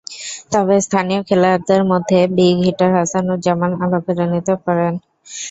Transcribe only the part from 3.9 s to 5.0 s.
কেড়ে নিতে পারেন।